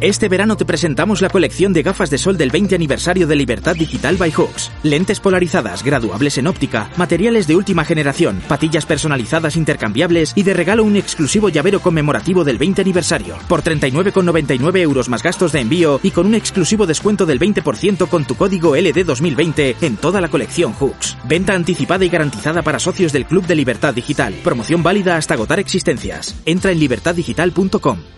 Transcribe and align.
Este 0.00 0.28
verano 0.28 0.56
te 0.56 0.64
presentamos 0.64 1.20
la 1.20 1.28
colección 1.28 1.72
de 1.72 1.82
gafas 1.82 2.08
de 2.08 2.18
sol 2.18 2.36
del 2.36 2.52
20 2.52 2.76
aniversario 2.76 3.26
de 3.26 3.34
Libertad 3.34 3.74
Digital 3.74 4.16
by 4.16 4.30
Hooks. 4.30 4.70
Lentes 4.84 5.18
polarizadas, 5.18 5.82
graduables 5.82 6.38
en 6.38 6.46
óptica, 6.46 6.88
materiales 6.96 7.48
de 7.48 7.56
última 7.56 7.84
generación, 7.84 8.40
patillas 8.46 8.86
personalizadas 8.86 9.56
intercambiables 9.56 10.34
y 10.36 10.44
de 10.44 10.54
regalo 10.54 10.84
un 10.84 10.94
exclusivo 10.94 11.48
llavero 11.48 11.80
conmemorativo 11.80 12.44
del 12.44 12.58
20 12.58 12.82
aniversario. 12.82 13.36
Por 13.48 13.64
39,99 13.64 14.78
euros 14.78 15.08
más 15.08 15.24
gastos 15.24 15.50
de 15.50 15.62
envío 15.62 15.98
y 16.04 16.12
con 16.12 16.26
un 16.26 16.36
exclusivo 16.36 16.86
descuento 16.86 17.26
del 17.26 17.40
20% 17.40 18.08
con 18.08 18.24
tu 18.24 18.36
código 18.36 18.76
LD2020 18.76 19.76
en 19.80 19.96
toda 19.96 20.20
la 20.20 20.28
colección 20.28 20.74
Hooks. 20.74 21.16
Venta 21.24 21.54
anticipada 21.54 22.04
y 22.04 22.08
garantizada 22.08 22.62
para 22.62 22.78
socios 22.78 23.12
del 23.12 23.26
Club 23.26 23.48
de 23.48 23.56
Libertad 23.56 23.94
Digital. 23.94 24.32
Promoción 24.44 24.84
válida 24.84 25.16
hasta 25.16 25.34
agotar 25.34 25.58
existencias. 25.58 26.40
Entra 26.46 26.70
en 26.70 26.78
libertaddigital.com. 26.78 28.17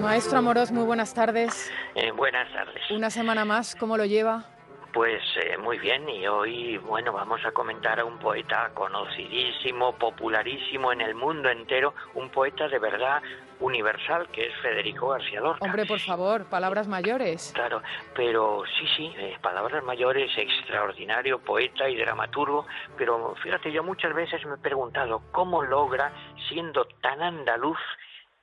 Maestro 0.00 0.38
Amorós, 0.38 0.70
muy 0.70 0.84
buenas 0.84 1.12
tardes. 1.12 1.72
Eh, 1.94 2.10
buenas 2.12 2.50
tardes. 2.52 2.90
Una 2.90 3.10
semana 3.10 3.44
más, 3.44 3.74
¿cómo 3.74 3.96
lo 3.96 4.04
lleva? 4.04 4.44
Pues 4.92 5.22
eh, 5.36 5.58
muy 5.58 5.78
bien, 5.78 6.08
y 6.08 6.26
hoy, 6.26 6.78
bueno, 6.78 7.12
vamos 7.12 7.44
a 7.44 7.52
comentar 7.52 8.00
a 8.00 8.04
un 8.04 8.18
poeta 8.18 8.70
conocidísimo, 8.74 9.94
popularísimo 9.96 10.92
en 10.92 11.02
el 11.02 11.14
mundo 11.14 11.50
entero, 11.50 11.94
un 12.14 12.30
poeta 12.30 12.68
de 12.68 12.78
verdad 12.78 13.22
universal, 13.60 14.28
que 14.30 14.46
es 14.46 14.54
Federico 14.62 15.08
García 15.08 15.40
Lorca. 15.40 15.64
Hombre, 15.64 15.84
por 15.84 16.00
favor, 16.00 16.44
palabras 16.46 16.88
mayores. 16.88 17.52
Claro, 17.54 17.82
pero 18.14 18.62
sí, 18.78 18.86
sí, 18.96 19.12
eh, 19.18 19.36
palabras 19.42 19.84
mayores, 19.84 20.30
extraordinario 20.36 21.40
poeta 21.40 21.88
y 21.88 21.96
dramaturgo, 21.96 22.66
pero 22.96 23.34
fíjate, 23.42 23.72
yo 23.72 23.82
muchas 23.82 24.14
veces 24.14 24.44
me 24.46 24.54
he 24.54 24.58
preguntado 24.58 25.22
cómo 25.32 25.62
logra, 25.62 26.12
siendo 26.48 26.86
tan 27.02 27.20
andaluz, 27.20 27.78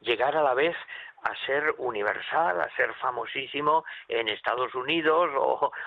llegar 0.01 0.35
a 0.35 0.43
la 0.43 0.53
vez 0.53 0.75
a 1.25 1.35
ser 1.47 1.73
universal, 1.79 2.61
a 2.61 2.69
ser 2.75 2.93
famosísimo 2.95 3.83
en 4.07 4.29
Estados 4.29 4.75
Unidos 4.75 5.31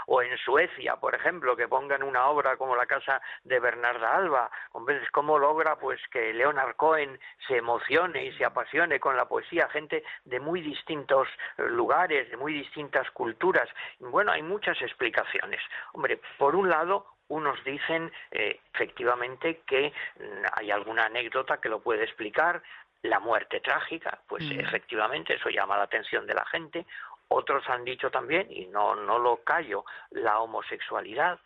o, 0.06 0.22
en 0.22 0.36
Suecia, 0.38 0.96
por 0.96 1.14
ejemplo, 1.14 1.56
que 1.56 1.68
pongan 1.68 2.02
una 2.02 2.26
obra 2.26 2.56
como 2.56 2.74
la 2.74 2.86
casa 2.86 3.22
de 3.44 3.60
Bernarda 3.60 4.16
Alba. 4.16 4.50
Hombre, 4.72 5.00
¿cómo 5.12 5.38
logra 5.38 5.76
pues 5.76 6.00
que 6.10 6.32
Leonard 6.34 6.74
Cohen 6.74 7.20
se 7.46 7.58
emocione 7.58 8.24
y 8.24 8.32
se 8.32 8.44
apasione 8.44 8.98
con 8.98 9.16
la 9.16 9.28
poesía? 9.28 9.68
Gente 9.68 10.02
de 10.24 10.40
muy 10.40 10.60
distintos 10.60 11.28
lugares, 11.56 12.28
de 12.30 12.36
muy 12.36 12.52
distintas 12.52 13.08
culturas. 13.12 13.68
Bueno, 14.00 14.32
hay 14.32 14.42
muchas 14.42 14.82
explicaciones. 14.82 15.60
Hombre, 15.92 16.20
por 16.36 16.56
un 16.56 16.68
lado, 16.68 17.06
unos 17.28 17.62
dicen 17.62 18.10
eh, 18.30 18.60
efectivamente 18.74 19.60
que 19.66 19.92
mm, 20.18 20.44
hay 20.54 20.70
alguna 20.70 21.06
anécdota 21.06 21.60
que 21.60 21.68
lo 21.68 21.80
puede 21.80 22.04
explicar, 22.04 22.62
la 23.02 23.20
muerte 23.20 23.60
trágica, 23.60 24.18
pues 24.26 24.44
Mm. 24.44 24.60
efectivamente 24.60 25.34
eso 25.34 25.48
llama 25.48 25.76
la 25.76 25.84
atención 25.84 26.26
de 26.26 26.34
la 26.34 26.44
gente. 26.46 26.86
Otros 27.28 27.68
han 27.68 27.84
dicho 27.84 28.10
también, 28.10 28.46
y 28.50 28.66
no, 28.66 28.94
no 28.96 29.18
lo 29.18 29.38
callo, 29.44 29.84
la 30.10 30.40
homosexualidad. 30.40 31.38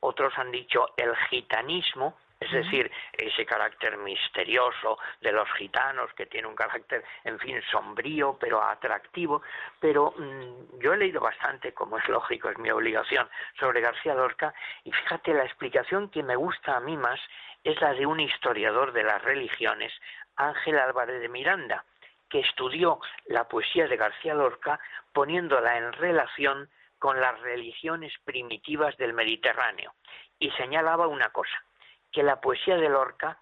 Otros 0.00 0.32
han 0.38 0.50
dicho 0.50 0.94
el 0.96 1.16
gitanismo, 1.28 2.16
es 2.38 2.50
decir, 2.52 2.90
ese 3.12 3.44
carácter 3.44 3.98
misterioso 3.98 4.98
de 5.20 5.30
los 5.30 5.46
gitanos 5.58 6.10
que 6.14 6.24
tiene 6.24 6.48
un 6.48 6.54
carácter, 6.54 7.04
en 7.24 7.38
fin, 7.38 7.60
sombrío 7.70 8.38
pero 8.40 8.62
atractivo. 8.62 9.42
Pero 9.78 10.14
mm, 10.16 10.80
yo 10.80 10.94
he 10.94 10.96
leído 10.96 11.20
bastante, 11.20 11.74
como 11.74 11.98
es 11.98 12.08
lógico, 12.08 12.48
es 12.48 12.56
mi 12.58 12.70
obligación, 12.70 13.28
sobre 13.58 13.82
García 13.82 14.14
Lorca 14.14 14.54
y 14.84 14.92
fíjate, 14.92 15.34
la 15.34 15.44
explicación 15.44 16.08
que 16.08 16.22
me 16.22 16.36
gusta 16.36 16.76
a 16.76 16.80
mí 16.80 16.96
más 16.96 17.20
es 17.62 17.78
la 17.82 17.92
de 17.92 18.06
un 18.06 18.20
historiador 18.20 18.92
de 18.92 19.04
las 19.04 19.20
religiones, 19.22 19.92
Ángel 20.40 20.78
Álvarez 20.78 21.20
de 21.20 21.28
Miranda, 21.28 21.84
que 22.28 22.40
estudió 22.40 23.00
la 23.26 23.48
poesía 23.48 23.86
de 23.86 23.96
García 23.96 24.34
Lorca 24.34 24.80
poniéndola 25.12 25.76
en 25.76 25.92
relación 25.92 26.70
con 26.98 27.20
las 27.20 27.38
religiones 27.40 28.12
primitivas 28.24 28.96
del 28.96 29.12
Mediterráneo. 29.12 29.94
Y 30.38 30.50
señalaba 30.52 31.08
una 31.08 31.30
cosa, 31.30 31.62
que 32.12 32.22
la 32.22 32.40
poesía 32.40 32.76
de 32.76 32.88
Lorca, 32.88 33.38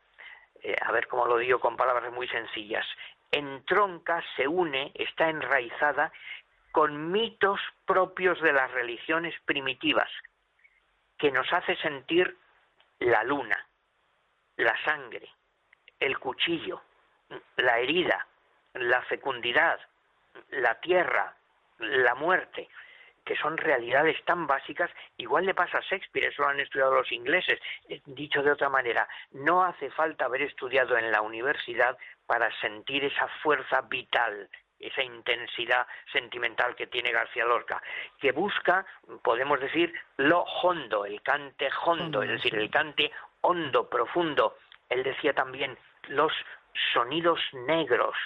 eh, 0.62 0.74
a 0.80 0.90
ver 0.92 1.06
cómo 1.06 1.26
lo 1.26 1.36
digo 1.38 1.60
con 1.60 1.76
palabras 1.76 2.12
muy 2.12 2.26
sencillas, 2.28 2.86
entronca, 3.30 4.22
se 4.36 4.48
une, 4.48 4.92
está 4.94 5.28
enraizada 5.28 6.12
con 6.72 7.12
mitos 7.12 7.60
propios 7.84 8.40
de 8.40 8.52
las 8.52 8.70
religiones 8.72 9.34
primitivas, 9.44 10.10
que 11.18 11.30
nos 11.30 11.52
hace 11.52 11.76
sentir 11.76 12.36
la 13.00 13.22
luna, 13.24 13.66
la 14.56 14.74
sangre, 14.84 15.28
el 16.00 16.18
cuchillo, 16.18 16.80
la 17.56 17.78
herida, 17.78 18.26
la 18.74 19.02
fecundidad, 19.02 19.80
la 20.50 20.74
tierra, 20.80 21.34
la 21.78 22.14
muerte, 22.14 22.68
que 23.24 23.36
son 23.36 23.58
realidades 23.58 24.24
tan 24.24 24.46
básicas, 24.46 24.90
igual 25.18 25.44
le 25.44 25.54
pasa 25.54 25.78
a 25.78 25.82
Shakespeare, 25.82 26.28
eso 26.28 26.42
lo 26.42 26.48
han 26.48 26.60
estudiado 26.60 26.94
los 26.94 27.12
ingleses. 27.12 27.60
Dicho 28.06 28.42
de 28.42 28.52
otra 28.52 28.70
manera, 28.70 29.06
no 29.32 29.62
hace 29.64 29.90
falta 29.90 30.24
haber 30.24 30.42
estudiado 30.42 30.96
en 30.96 31.12
la 31.12 31.20
universidad 31.20 31.98
para 32.26 32.50
sentir 32.60 33.04
esa 33.04 33.28
fuerza 33.42 33.82
vital, 33.82 34.48
esa 34.78 35.02
intensidad 35.02 35.86
sentimental 36.10 36.74
que 36.74 36.86
tiene 36.86 37.12
García 37.12 37.44
Lorca, 37.44 37.82
que 38.18 38.32
busca, 38.32 38.86
podemos 39.22 39.60
decir, 39.60 39.92
lo 40.16 40.40
hondo, 40.62 41.04
el 41.04 41.20
cante 41.20 41.68
hondo, 41.84 42.22
es 42.22 42.30
decir, 42.30 42.54
el 42.54 42.70
cante 42.70 43.10
hondo, 43.42 43.90
profundo. 43.90 44.56
Él 44.88 45.02
decía 45.02 45.34
también 45.34 45.76
los 46.08 46.32
sonidos 46.92 47.40
negros, 47.52 48.16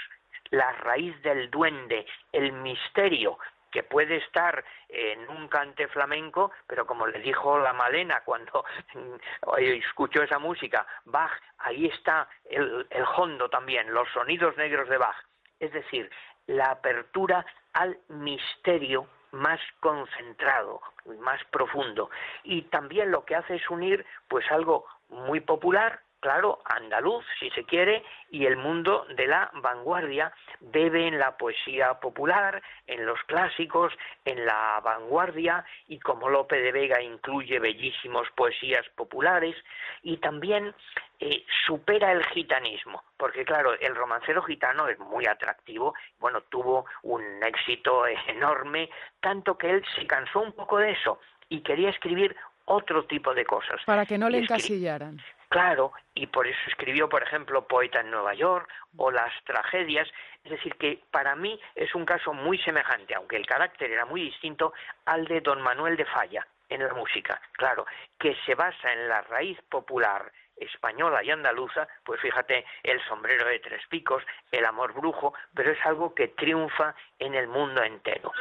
la 0.50 0.72
raíz 0.72 1.20
del 1.22 1.50
duende, 1.50 2.06
el 2.32 2.52
misterio 2.52 3.38
que 3.72 3.82
puede 3.82 4.16
estar 4.16 4.62
en 4.88 5.28
un 5.30 5.48
cante 5.48 5.88
flamenco, 5.88 6.52
pero 6.66 6.86
como 6.86 7.06
le 7.06 7.18
dijo 7.20 7.58
la 7.58 7.72
Malena 7.72 8.22
cuando 8.22 8.64
escuchó 9.58 10.22
esa 10.22 10.38
música, 10.38 10.86
Bach, 11.06 11.32
ahí 11.58 11.86
está 11.86 12.28
el, 12.44 12.86
hondo 13.16 13.48
también, 13.48 13.92
los 13.92 14.08
sonidos 14.10 14.56
negros 14.58 14.88
de 14.88 14.98
Bach. 14.98 15.16
Es 15.58 15.72
decir, 15.72 16.10
la 16.46 16.72
apertura 16.72 17.46
al 17.72 17.98
misterio 18.08 19.08
más 19.30 19.60
concentrado, 19.80 20.82
más 21.20 21.42
profundo. 21.44 22.10
Y 22.44 22.62
también 22.62 23.10
lo 23.10 23.24
que 23.24 23.36
hace 23.36 23.54
es 23.54 23.70
unir 23.70 24.04
pues 24.28 24.44
algo 24.50 24.86
muy 25.08 25.40
popular, 25.40 26.00
claro, 26.22 26.60
andaluz, 26.64 27.24
si 27.40 27.50
se 27.50 27.64
quiere, 27.64 28.04
y 28.30 28.46
el 28.46 28.56
mundo 28.56 29.04
de 29.16 29.26
la 29.26 29.50
vanguardia 29.54 30.32
bebe 30.60 31.08
en 31.08 31.18
la 31.18 31.36
poesía 31.36 31.94
popular, 31.94 32.62
en 32.86 33.04
los 33.04 33.20
clásicos, 33.24 33.92
en 34.24 34.46
la 34.46 34.80
vanguardia, 34.82 35.64
y 35.88 35.98
como 35.98 36.30
Lope 36.30 36.62
de 36.62 36.70
Vega 36.70 37.02
incluye 37.02 37.58
bellísimos 37.58 38.28
poesías 38.36 38.88
populares, 38.90 39.56
y 40.02 40.18
también 40.18 40.72
eh, 41.18 41.44
supera 41.66 42.12
el 42.12 42.24
gitanismo, 42.26 43.02
porque 43.16 43.44
claro, 43.44 43.74
el 43.80 43.94
romancero 43.96 44.42
gitano 44.42 44.86
es 44.86 45.00
muy 45.00 45.26
atractivo, 45.26 45.92
bueno, 46.20 46.42
tuvo 46.42 46.86
un 47.02 47.42
éxito 47.42 48.04
enorme, 48.28 48.88
tanto 49.20 49.58
que 49.58 49.70
él 49.70 49.84
se 49.96 50.06
cansó 50.06 50.40
un 50.40 50.52
poco 50.52 50.78
de 50.78 50.92
eso 50.92 51.18
y 51.48 51.62
quería 51.62 51.90
escribir 51.90 52.36
otro 52.64 53.04
tipo 53.06 53.34
de 53.34 53.44
cosas. 53.44 53.80
Para 53.84 54.06
que 54.06 54.16
no 54.16 54.28
le 54.28 54.38
encasillaran. 54.38 55.20
Claro, 55.52 55.92
y 56.14 56.28
por 56.28 56.46
eso 56.46 56.58
escribió, 56.66 57.10
por 57.10 57.22
ejemplo, 57.22 57.66
Poeta 57.68 58.00
en 58.00 58.10
Nueva 58.10 58.32
York 58.32 58.70
o 58.96 59.10
Las 59.10 59.34
Tragedias. 59.44 60.08
Es 60.44 60.50
decir, 60.50 60.74
que 60.76 61.02
para 61.10 61.36
mí 61.36 61.60
es 61.74 61.94
un 61.94 62.06
caso 62.06 62.32
muy 62.32 62.56
semejante, 62.60 63.14
aunque 63.14 63.36
el 63.36 63.44
carácter 63.44 63.90
era 63.90 64.06
muy 64.06 64.22
distinto, 64.22 64.72
al 65.04 65.26
de 65.26 65.42
Don 65.42 65.60
Manuel 65.60 65.98
de 65.98 66.06
Falla 66.06 66.46
en 66.70 66.82
la 66.82 66.94
música. 66.94 67.38
Claro, 67.52 67.84
que 68.18 68.34
se 68.46 68.54
basa 68.54 68.94
en 68.94 69.10
la 69.10 69.20
raíz 69.20 69.60
popular 69.68 70.32
española 70.56 71.22
y 71.22 71.30
andaluza, 71.30 71.86
pues 72.02 72.18
fíjate, 72.22 72.64
el 72.82 72.98
sombrero 73.04 73.46
de 73.46 73.58
tres 73.58 73.82
picos, 73.88 74.24
el 74.50 74.64
amor 74.64 74.94
brujo, 74.94 75.34
pero 75.54 75.72
es 75.72 75.84
algo 75.84 76.14
que 76.14 76.28
triunfa 76.28 76.94
en 77.18 77.34
el 77.34 77.46
mundo 77.46 77.82
entero. 77.82 78.32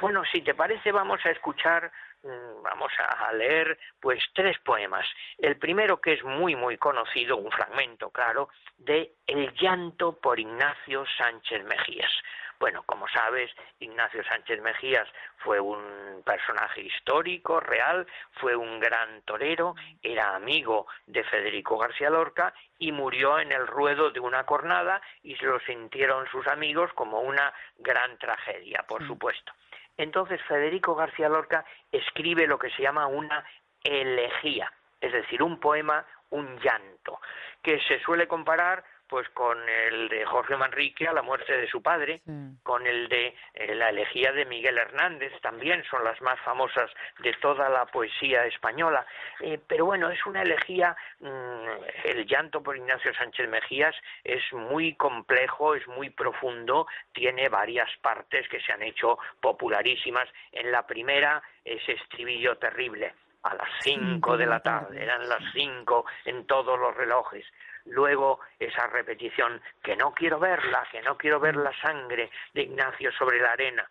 Bueno, 0.00 0.22
si 0.30 0.42
te 0.42 0.54
parece, 0.54 0.92
vamos 0.92 1.18
a 1.26 1.30
escuchar 1.30 1.90
vamos 2.22 2.92
a 2.98 3.32
leer 3.32 3.78
pues 4.00 4.22
tres 4.34 4.58
poemas. 4.60 5.06
El 5.38 5.56
primero 5.58 6.00
que 6.00 6.14
es 6.14 6.24
muy 6.24 6.56
muy 6.56 6.76
conocido, 6.76 7.36
un 7.36 7.50
fragmento 7.50 8.10
claro, 8.10 8.48
de 8.78 9.12
El 9.26 9.52
llanto 9.54 10.18
por 10.20 10.38
Ignacio 10.38 11.04
Sánchez 11.16 11.64
Mejías. 11.64 12.12
Bueno, 12.58 12.82
como 12.84 13.08
sabes, 13.08 13.50
Ignacio 13.78 14.22
Sánchez 14.24 14.60
Mejías 14.60 15.08
fue 15.38 15.58
un 15.58 16.22
personaje 16.26 16.82
histórico, 16.82 17.58
real, 17.58 18.06
fue 18.32 18.54
un 18.54 18.78
gran 18.78 19.22
torero, 19.22 19.74
era 20.02 20.34
amigo 20.34 20.86
de 21.06 21.24
Federico 21.24 21.78
García 21.78 22.10
Lorca 22.10 22.52
y 22.78 22.92
murió 22.92 23.38
en 23.40 23.50
el 23.52 23.66
ruedo 23.66 24.10
de 24.10 24.20
una 24.20 24.44
cornada 24.44 25.00
y 25.22 25.36
se 25.36 25.46
lo 25.46 25.58
sintieron 25.60 26.26
sus 26.28 26.46
amigos 26.48 26.92
como 26.92 27.20
una 27.20 27.50
gran 27.78 28.18
tragedia, 28.18 28.84
por 28.86 29.00
Sí. 29.00 29.06
supuesto. 29.06 29.52
Entonces 30.00 30.40
Federico 30.48 30.94
García 30.94 31.28
Lorca 31.28 31.62
escribe 31.92 32.46
lo 32.46 32.58
que 32.58 32.70
se 32.70 32.82
llama 32.82 33.06
una 33.06 33.44
elegía, 33.84 34.72
es 34.98 35.12
decir, 35.12 35.42
un 35.42 35.60
poema, 35.60 36.06
un 36.30 36.58
llanto, 36.58 37.20
que 37.62 37.78
se 37.80 38.00
suele 38.00 38.26
comparar 38.26 38.82
pues 39.10 39.28
con 39.30 39.58
el 39.68 40.08
de 40.08 40.24
Jorge 40.24 40.56
Manrique 40.56 41.08
a 41.08 41.12
la 41.12 41.22
muerte 41.22 41.56
de 41.56 41.66
su 41.66 41.82
padre, 41.82 42.22
con 42.62 42.86
el 42.86 43.08
de 43.08 43.34
eh, 43.54 43.74
la 43.74 43.90
elegía 43.90 44.30
de 44.32 44.44
Miguel 44.44 44.78
Hernández, 44.78 45.32
también 45.42 45.82
son 45.90 46.04
las 46.04 46.20
más 46.22 46.38
famosas 46.40 46.88
de 47.18 47.32
toda 47.34 47.68
la 47.68 47.86
poesía 47.86 48.46
española. 48.46 49.04
Eh, 49.40 49.58
pero 49.66 49.84
bueno, 49.84 50.10
es 50.10 50.24
una 50.26 50.42
elegía, 50.42 50.96
mm, 51.18 51.66
el 52.04 52.24
llanto 52.24 52.62
por 52.62 52.76
Ignacio 52.76 53.12
Sánchez 53.14 53.48
Mejías 53.48 53.96
es 54.22 54.42
muy 54.52 54.94
complejo, 54.94 55.74
es 55.74 55.86
muy 55.88 56.10
profundo, 56.10 56.86
tiene 57.12 57.48
varias 57.48 57.90
partes 58.00 58.48
que 58.48 58.60
se 58.60 58.72
han 58.72 58.82
hecho 58.84 59.18
popularísimas. 59.40 60.28
En 60.52 60.70
la 60.70 60.86
primera, 60.86 61.42
ese 61.64 61.92
estribillo 61.92 62.56
terrible 62.58 63.12
a 63.42 63.54
las 63.54 63.68
cinco 63.80 64.36
de 64.36 64.46
la 64.46 64.60
tarde, 64.60 65.02
eran 65.02 65.28
las 65.28 65.42
cinco 65.52 66.04
en 66.24 66.46
todos 66.46 66.78
los 66.78 66.94
relojes 66.94 67.46
luego 67.86 68.40
esa 68.58 68.86
repetición, 68.86 69.60
que 69.82 69.96
no 69.96 70.12
quiero 70.12 70.38
verla, 70.38 70.86
que 70.90 71.02
no 71.02 71.16
quiero 71.16 71.40
ver 71.40 71.56
la 71.56 71.72
sangre 71.80 72.30
de 72.52 72.62
Ignacio 72.62 73.12
sobre 73.12 73.40
la 73.40 73.52
arena. 73.52 73.88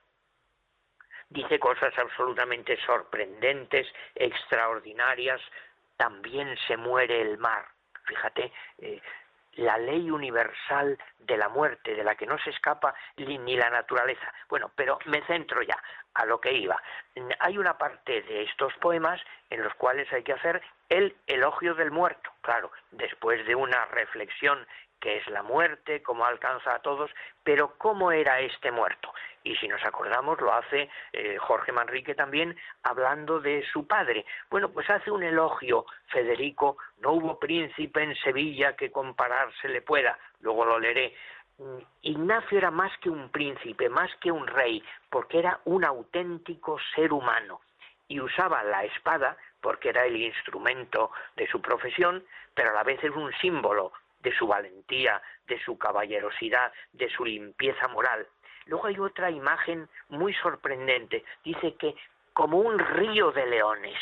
Dice 1.29 1.59
cosas 1.59 1.93
absolutamente 1.97 2.77
sorprendentes, 2.85 3.87
extraordinarias, 4.15 5.41
también 5.95 6.57
se 6.67 6.75
muere 6.77 7.21
el 7.21 7.37
mar. 7.37 7.65
Fíjate, 8.05 8.51
eh, 8.79 9.01
la 9.59 9.77
ley 9.77 10.09
universal 10.09 10.97
de 11.19 11.37
la 11.37 11.49
muerte, 11.49 11.95
de 11.95 12.03
la 12.03 12.15
que 12.15 12.25
no 12.25 12.37
se 12.39 12.49
escapa 12.49 12.93
ni 13.17 13.55
la 13.55 13.69
naturaleza. 13.69 14.33
Bueno, 14.47 14.71
pero 14.75 14.99
me 15.05 15.21
centro 15.23 15.61
ya 15.61 15.77
a 16.13 16.25
lo 16.25 16.39
que 16.39 16.53
iba. 16.53 16.81
Hay 17.39 17.57
una 17.57 17.77
parte 17.77 18.21
de 18.23 18.43
estos 18.43 18.73
poemas 18.75 19.21
en 19.49 19.63
los 19.63 19.73
cuales 19.75 20.11
hay 20.11 20.23
que 20.23 20.33
hacer 20.33 20.61
el 20.89 21.15
elogio 21.27 21.75
del 21.75 21.91
muerto, 21.91 22.31
claro, 22.41 22.71
después 22.91 23.45
de 23.45 23.55
una 23.55 23.85
reflexión 23.85 24.65
que 24.99 25.17
es 25.17 25.27
la 25.27 25.43
muerte, 25.43 26.03
cómo 26.03 26.25
alcanza 26.25 26.75
a 26.75 26.79
todos, 26.79 27.09
pero 27.43 27.77
cómo 27.77 28.11
era 28.11 28.39
este 28.41 28.71
muerto. 28.71 29.08
Y 29.43 29.55
si 29.55 29.67
nos 29.67 29.83
acordamos, 29.85 30.39
lo 30.41 30.53
hace 30.53 30.89
eh, 31.13 31.37
Jorge 31.37 31.71
Manrique 31.71 32.15
también 32.15 32.57
hablando 32.83 33.39
de 33.39 33.65
su 33.71 33.87
padre. 33.87 34.25
Bueno, 34.49 34.69
pues 34.69 34.89
hace 34.89 35.11
un 35.11 35.23
elogio, 35.23 35.85
Federico, 36.07 36.77
no 36.99 37.13
hubo 37.13 37.39
príncipe 37.39 38.03
en 38.03 38.15
Sevilla 38.15 38.75
que 38.75 38.91
compararse 38.91 39.69
le 39.69 39.81
pueda, 39.81 40.17
luego 40.41 40.65
lo 40.65 40.79
leeré. 40.79 41.15
Mm, 41.57 41.77
Ignacio 42.01 42.57
era 42.57 42.71
más 42.71 42.91
que 42.99 43.09
un 43.09 43.29
príncipe, 43.29 43.89
más 43.89 44.13
que 44.17 44.31
un 44.31 44.47
rey, 44.47 44.83
porque 45.09 45.39
era 45.39 45.59
un 45.65 45.85
auténtico 45.85 46.77
ser 46.95 47.13
humano 47.13 47.61
y 48.07 48.19
usaba 48.19 48.63
la 48.63 48.83
espada 48.83 49.37
porque 49.61 49.89
era 49.89 50.05
el 50.05 50.17
instrumento 50.17 51.11
de 51.35 51.47
su 51.47 51.61
profesión, 51.61 52.23
pero 52.53 52.71
a 52.71 52.73
la 52.73 52.83
vez 52.83 53.03
es 53.03 53.11
un 53.11 53.31
símbolo 53.41 53.93
de 54.21 54.35
su 54.35 54.47
valentía, 54.47 55.21
de 55.47 55.59
su 55.63 55.77
caballerosidad, 55.77 56.73
de 56.93 57.09
su 57.09 57.23
limpieza 57.23 57.87
moral. 57.87 58.27
Luego 58.69 58.85
hay 58.85 58.99
otra 58.99 59.31
imagen 59.31 59.89
muy 60.09 60.33
sorprendente. 60.35 61.25
Dice 61.43 61.75
que 61.75 61.95
como 62.33 62.59
un 62.59 62.77
río 62.77 63.31
de 63.31 63.47
leones, 63.47 63.97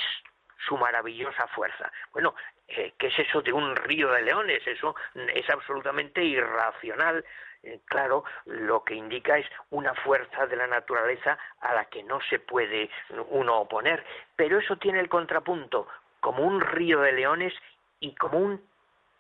su 0.68 0.78
maravillosa 0.78 1.48
fuerza. 1.48 1.90
Bueno, 2.12 2.36
eh, 2.68 2.94
¿qué 3.00 3.08
es 3.08 3.20
eso 3.20 3.42
de 3.42 3.54
un 3.54 3.76
río 3.78 4.12
de 4.12 4.24
leones? 4.24 4.68
Eso 4.68 4.94
es 5.16 5.50
absolutamente 5.50 6.22
irracional. 6.22 7.24
Eh, 7.64 7.80
claro, 7.86 8.26
lo 8.46 8.84
que 8.84 8.94
indica 8.94 9.38
es 9.38 9.48
una 9.70 9.94
fuerza 9.96 10.46
de 10.48 10.58
la 10.58 10.68
naturaleza 10.68 11.38
a 11.62 11.74
la 11.74 11.86
que 11.86 12.04
no 12.04 12.20
se 12.30 12.40
puede 12.40 12.90
uno 13.30 13.62
oponer. 13.62 14.04
Pero 14.36 14.60
eso 14.60 14.76
tiene 14.76 15.00
el 15.00 15.08
contrapunto, 15.08 15.88
como 16.20 16.44
un 16.44 16.60
río 16.60 17.00
de 17.00 17.14
leones 17.14 17.54
y 18.02 18.14
como 18.16 18.40
un 18.40 18.62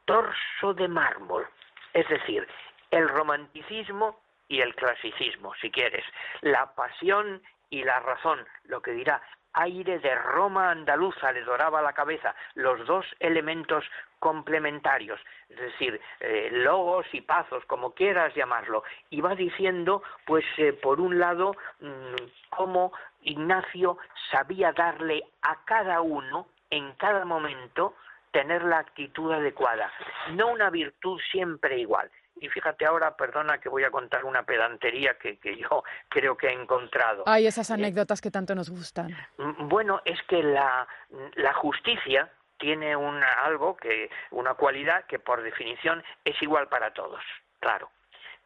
torso 0.04 0.74
de 0.74 0.90
mármol. 0.90 1.48
Es 1.94 2.08
decir, 2.10 2.46
el 2.92 3.08
romanticismo 3.08 4.20
y 4.48 4.62
el 4.62 4.76
clasicismo, 4.76 5.54
si 5.62 5.72
quieres, 5.72 6.06
la 6.42 6.74
pasión 6.74 7.42
y 7.70 7.84
la 7.84 8.00
razón, 8.00 8.46
lo 8.66 8.82
que 8.82 8.92
dirá 8.92 9.22
aire 9.58 10.00
de 10.00 10.16
Roma 10.16 10.70
andaluza 10.70 11.32
le 11.32 11.42
doraba 11.42 11.82
la 11.82 11.94
cabeza, 11.94 12.36
los 12.56 12.86
dos 12.86 13.06
elementos 13.20 13.84
complementarios, 14.20 15.20
es 15.50 15.58
decir, 15.58 16.00
eh, 16.20 16.50
logos 16.52 17.08
y 17.12 17.22
pazos, 17.22 17.66
como 17.66 17.94
quieras 17.94 18.34
llamarlo, 18.36 18.84
y 19.10 19.22
va 19.22 19.36
diciendo, 19.36 20.04
pues, 20.26 20.46
eh, 20.58 20.74
por 20.74 21.00
un 21.00 21.20
lado, 21.20 21.56
mm, 21.80 22.16
cómo 22.50 22.94
Ignacio 23.22 23.98
sabía 24.32 24.72
darle 24.72 25.24
a 25.42 25.64
cada 25.66 26.02
uno, 26.02 26.48
en 26.70 26.94
cada 26.94 27.26
momento, 27.26 27.96
tener 28.32 28.64
la 28.64 28.80
actitud 28.80 29.32
adecuada, 29.32 29.92
no 30.32 30.48
una 30.48 30.70
virtud 30.70 31.20
siempre 31.32 31.80
igual. 31.80 32.10
Y 32.42 32.50
fíjate 32.50 32.86
ahora, 32.86 33.16
perdona 33.16 33.60
que 33.60 33.70
voy 33.70 33.84
a 33.84 33.92
contar 33.92 34.26
una 34.26 34.44
pedantería 34.44 35.18
que, 35.18 35.38
que 35.40 35.58
yo 35.58 35.84
creo 36.10 36.38
que 36.38 36.48
he 36.48 36.54
encontrado. 36.54 37.24
Ay, 37.26 37.48
esas 37.48 37.70
eh, 37.70 37.74
anécdotas 37.74 38.22
que 38.22 38.32
tanto 38.32 38.56
nos 38.56 38.70
gustan. 38.70 39.16
Bueno, 39.38 40.02
es 40.06 40.22
que 40.24 40.44
la, 40.44 40.88
la 41.36 41.54
justicia 41.54 42.32
tiene 42.58 42.96
una, 42.96 43.32
algo 43.44 43.78
que, 43.78 44.10
una 44.32 44.56
cualidad 44.56 45.06
que 45.06 45.20
por 45.20 45.42
definición 45.42 46.04
es 46.26 46.42
igual 46.42 46.68
para 46.68 46.94
todos, 46.94 47.22
claro. 47.60 47.90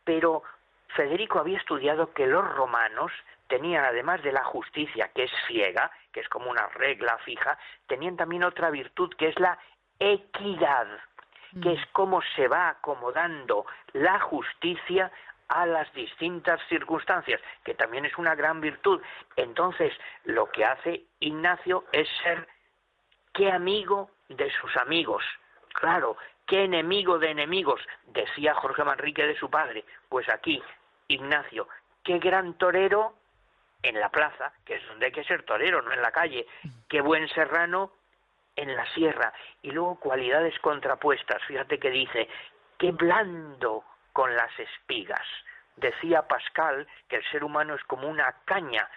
Pero 0.04 0.44
Federico 0.96 1.40
había 1.40 1.58
estudiado 1.58 2.14
que 2.14 2.28
los 2.28 2.48
romanos 2.54 3.12
tenían, 3.48 3.86
además 3.86 4.22
de 4.24 4.32
la 4.32 4.44
justicia, 4.44 5.10
que 5.14 5.24
es 5.24 5.32
ciega, 5.48 5.92
que 6.12 6.22
es 6.22 6.30
como 6.30 6.50
una 6.50 6.68
regla 6.68 7.18
fija, 7.20 7.58
tenían 7.88 8.18
también 8.18 8.44
otra 8.44 8.70
virtud 8.70 9.14
que 9.18 9.30
es 9.30 9.40
la 9.40 9.58
equidad, 10.00 10.88
que 11.62 11.70
mm. 11.70 11.74
es 11.74 11.86
cómo 11.92 12.22
se 12.36 12.48
va 12.48 12.70
acomodando 12.70 13.66
la 13.94 14.20
justicia 14.20 15.12
a 15.48 15.66
las 15.66 15.92
distintas 15.94 16.62
circunstancias, 16.70 17.42
que 17.64 17.74
también 17.74 18.06
es 18.06 18.18
una 18.18 18.36
gran 18.36 18.62
virtud. 18.62 19.02
Entonces, 19.36 19.94
lo 20.24 20.50
que 20.50 20.64
hace 20.64 21.04
Ignacio 21.20 21.86
es 21.92 22.08
ser 22.24 22.48
qué 23.34 23.52
amigo 23.52 24.12
de 24.30 24.50
sus 24.52 24.76
amigos. 24.78 25.24
Claro, 25.74 26.16
qué 26.48 26.64
enemigo 26.64 27.20
de 27.20 27.32
enemigos, 27.32 27.82
decía 28.08 28.54
Jorge 28.56 28.84
Manrique 28.84 29.26
de 29.26 29.38
su 29.38 29.50
padre. 29.50 29.84
Pues 30.08 30.30
aquí, 30.30 30.62
Ignacio, 31.08 31.68
qué 32.04 32.20
gran 32.20 32.54
torero 32.54 33.16
en 33.84 34.00
la 34.00 34.10
plaza, 34.10 34.54
que 34.66 34.76
es 34.76 34.88
donde 34.88 35.08
hay 35.08 35.12
que 35.12 35.24
ser 35.24 35.44
torero, 35.44 35.82
no 35.82 35.92
en 35.92 36.02
la 36.02 36.12
calle, 36.12 36.46
qué 36.88 37.02
buen 37.02 37.28
serrano 37.30 37.92
en 38.56 38.76
la 38.76 38.86
sierra 38.94 39.34
y 39.62 39.72
luego 39.72 40.00
cualidades 40.00 40.58
contrapuestas. 40.60 41.42
Fíjate 41.44 41.80
que 41.80 41.90
dice, 41.90 42.28
qué 42.78 42.92
blando 42.92 43.84
con 44.14 44.36
las 44.36 44.52
espigas. 44.60 45.26
Decía 45.76 46.28
Pascal 46.28 46.88
que 47.08 47.18
el 47.18 47.26
ser 47.32 47.44
humano 47.44 47.76
es 47.76 47.84
como 47.86 48.08
una 48.08 48.32
caña, 48.46 48.90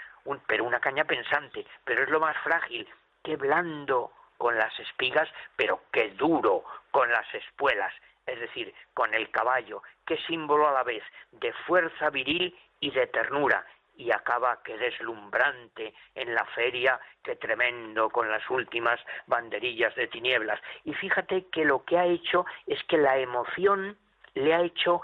pero 0.46 0.64
una 0.64 0.80
caña 0.80 1.04
pensante, 1.04 1.66
pero 1.84 2.02
es 2.02 2.10
lo 2.10 2.20
más 2.20 2.36
frágil. 2.38 2.88
Qué 3.22 3.36
blando 3.36 4.12
con 4.36 4.56
las 4.56 4.78
espigas, 4.80 5.28
pero 5.56 5.82
qué 5.92 6.10
duro 6.10 6.64
con 6.90 7.10
las 7.10 7.32
espuelas, 7.34 7.92
es 8.26 8.40
decir, 8.40 8.74
con 8.92 9.14
el 9.14 9.30
caballo, 9.30 9.82
qué 10.04 10.16
símbolo 10.26 10.68
a 10.68 10.72
la 10.72 10.82
vez 10.82 11.02
de 11.32 11.52
fuerza 11.66 12.10
viril 12.10 12.56
y 12.80 12.90
de 12.90 13.06
ternura, 13.06 13.64
y 13.96 14.10
acaba 14.10 14.62
que 14.62 14.76
deslumbrante 14.76 15.94
en 16.14 16.34
la 16.34 16.44
feria, 16.46 17.00
que 17.22 17.36
tremendo 17.36 18.10
con 18.10 18.30
las 18.30 18.48
últimas 18.50 19.00
banderillas 19.26 19.94
de 19.94 20.08
tinieblas. 20.08 20.60
Y 20.84 20.94
fíjate 20.94 21.46
que 21.52 21.64
lo 21.64 21.84
que 21.84 21.98
ha 21.98 22.06
hecho 22.06 22.44
es 22.66 22.82
que 22.84 22.98
la 22.98 23.18
emoción 23.18 23.96
le 24.34 24.54
ha 24.54 24.62
hecho 24.62 25.02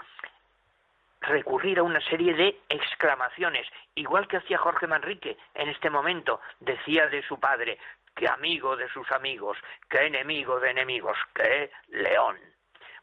recurrir 1.21 1.79
a 1.79 1.83
una 1.83 2.01
serie 2.01 2.33
de 2.33 2.59
exclamaciones, 2.69 3.67
igual 3.95 4.27
que 4.27 4.37
hacía 4.37 4.57
Jorge 4.57 4.87
Manrique 4.87 5.37
en 5.53 5.69
este 5.69 5.89
momento, 5.89 6.41
decía 6.59 7.07
de 7.07 7.21
su 7.23 7.39
padre, 7.39 7.77
que 8.15 8.27
amigo 8.27 8.75
de 8.75 8.89
sus 8.89 9.09
amigos, 9.11 9.57
que 9.89 10.05
enemigo 10.05 10.59
de 10.59 10.71
enemigos, 10.71 11.17
que 11.33 11.71
león. 11.89 12.37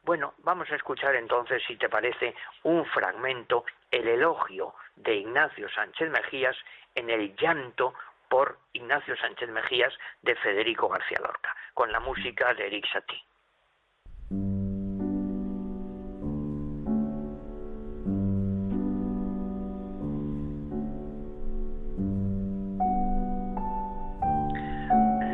Bueno, 0.03 0.35
vamos 0.39 0.71
a 0.71 0.77
escuchar 0.77 1.15
entonces, 1.17 1.63
si 1.67 1.77
te 1.77 1.89
parece, 1.89 2.35
un 2.63 2.85
fragmento, 2.87 3.65
el 3.91 4.09
elogio 4.09 4.75
de 4.97 5.17
Ignacio 5.17 5.69
Sánchez 5.69 6.11
Mejías 6.11 6.57
en 6.95 7.11
el 7.11 7.37
llanto 7.37 7.95
por 8.29 8.59
Ignacio 8.73 9.17
Sánchez 9.17 9.49
Mejías 9.51 9.93
de 10.23 10.35
Federico 10.37 10.89
García 10.89 11.19
Lorca, 11.21 11.55
con 11.75 11.93
la 11.93 12.01
música 12.01 12.55
de 12.55 12.67
Eric 12.67 12.87
Satie. 12.93 13.23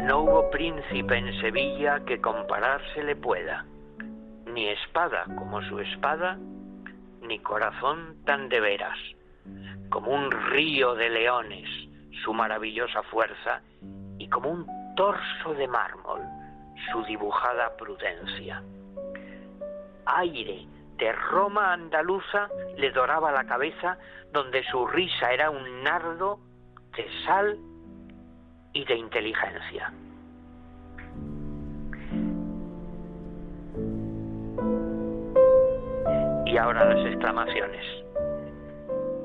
No 0.06 0.20
hubo 0.20 0.50
príncipe 0.50 1.16
en 1.16 1.40
Sevilla 1.40 2.04
que 2.04 2.20
compararse 2.20 3.02
le 3.02 3.16
pueda, 3.16 3.64
ni 4.54 4.68
espada 4.68 5.24
como 5.36 5.60
su 5.62 5.80
espada, 5.80 6.38
ni 7.20 7.38
corazón 7.40 8.16
tan 8.24 8.48
de 8.48 8.60
veras 8.60 8.98
como 9.90 10.12
un 10.12 10.30
río 10.30 10.94
de 10.94 11.10
leones, 11.10 11.68
su 12.24 12.32
maravillosa 12.32 13.02
fuerza 13.04 13.60
y 14.18 14.28
como 14.28 14.50
un 14.50 14.66
torso 14.96 15.54
de 15.54 15.68
mármol 15.68 16.20
su 16.90 17.02
dibujada 17.04 17.76
prudencia. 17.76 18.62
Aire 20.06 20.66
de 20.96 21.12
Roma 21.12 21.72
andaluza 21.72 22.48
le 22.76 22.90
doraba 22.90 23.32
la 23.32 23.44
cabeza 23.44 23.98
donde 24.32 24.64
su 24.64 24.86
risa 24.86 25.32
era 25.32 25.50
un 25.50 25.82
nardo 25.82 26.38
de 26.96 27.06
sal 27.24 27.58
y 28.72 28.84
de 28.84 28.96
inteligencia. 28.96 29.92
Y 36.54 36.56
ahora 36.56 36.84
las 36.84 37.04
exclamaciones. 37.04 37.84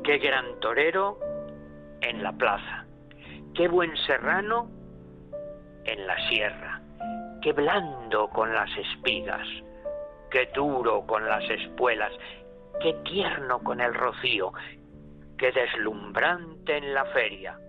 Qué 0.03 0.17
gran 0.17 0.59
torero 0.61 1.19
en 2.01 2.23
la 2.23 2.31
plaza. 2.31 2.87
Qué 3.53 3.67
buen 3.67 3.95
serrano 4.07 4.67
en 5.85 6.07
la 6.07 6.27
sierra. 6.27 6.81
Qué 7.43 7.53
blando 7.53 8.29
con 8.29 8.51
las 8.51 8.75
espigas. 8.75 9.47
Qué 10.31 10.49
duro 10.55 11.05
con 11.05 11.23
las 11.29 11.47
espuelas. 11.51 12.11
Qué 12.81 12.93
tierno 13.03 13.59
con 13.59 13.79
el 13.79 13.93
rocío. 13.93 14.51
Qué 15.37 15.51
deslumbrante 15.51 16.77
en 16.77 16.95
la 16.95 17.05
feria. 17.13 17.59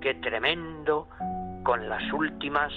Qué 0.00 0.14
tremendo 0.14 1.06
con 1.62 1.88
las 1.88 2.12
últimas 2.12 2.72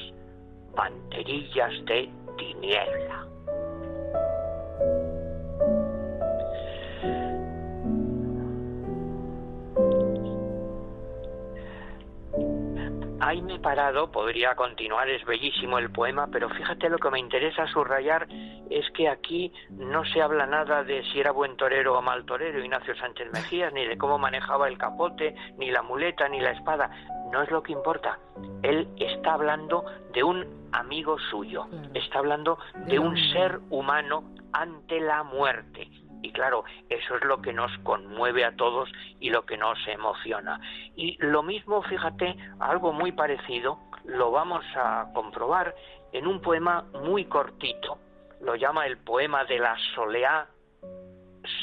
banderillas 0.75 1.73
de 1.85 2.07
tiniebla. 2.37 3.25
Ahí 13.25 13.41
me 13.41 13.55
he 13.55 13.59
parado, 13.59 14.11
podría 14.11 14.55
continuar, 14.55 15.09
es 15.09 15.25
bellísimo 15.25 15.79
el 15.79 15.91
poema, 15.91 16.27
pero 16.31 16.47
fíjate 16.49 16.89
lo 16.89 16.97
que 16.97 17.09
me 17.09 17.19
interesa 17.19 17.65
subrayar 17.67 18.27
es 18.69 18.89
que 18.91 19.09
aquí 19.09 19.51
no 19.71 20.05
se 20.05 20.21
habla 20.21 20.45
nada 20.45 20.83
de 20.83 21.03
si 21.11 21.19
era 21.19 21.31
buen 21.31 21.57
torero 21.57 21.97
o 21.97 22.01
mal 22.01 22.25
torero 22.25 22.63
Ignacio 22.63 22.95
Sánchez 22.95 23.31
Mejías, 23.33 23.73
ni 23.73 23.85
de 23.85 23.97
cómo 23.97 24.19
manejaba 24.19 24.67
el 24.67 24.77
capote, 24.77 25.35
ni 25.57 25.71
la 25.71 25.81
muleta, 25.81 26.29
ni 26.29 26.39
la 26.39 26.51
espada. 26.51 26.91
No 27.31 27.41
es 27.41 27.49
lo 27.49 27.63
que 27.63 27.71
importa. 27.71 28.19
Él 28.61 28.87
está 28.97 29.33
hablando 29.33 29.83
de 30.13 30.23
un 30.23 30.69
amigo 30.71 31.17
suyo, 31.31 31.67
está 31.93 32.19
hablando 32.19 32.59
de 32.87 32.99
un 32.99 33.17
ser 33.33 33.59
humano 33.69 34.23
ante 34.53 34.99
la 34.99 35.23
muerte 35.23 35.89
y 36.25 36.31
claro, 36.31 36.63
eso 36.89 37.15
es 37.17 37.23
lo 37.23 37.39
que 37.39 37.53
nos 37.53 37.71
conmueve 37.83 38.43
a 38.43 38.55
todos 38.55 38.91
y 39.19 39.29
lo 39.29 39.45
que 39.45 39.57
nos 39.57 39.77
emociona. 39.87 40.59
Y 40.95 41.17
lo 41.19 41.43
mismo, 41.43 41.83
fíjate, 41.83 42.35
algo 42.59 42.91
muy 42.91 43.11
parecido, 43.11 43.77
lo 44.05 44.31
vamos 44.31 44.65
a 44.75 45.05
comprobar 45.13 45.75
en 46.11 46.25
un 46.25 46.41
poema 46.41 46.83
muy 47.03 47.25
cortito, 47.25 47.99
lo 48.41 48.55
llama 48.55 48.87
el 48.87 48.97
poema 48.97 49.45
de 49.45 49.59
la 49.59 49.77
soleá 49.93 50.47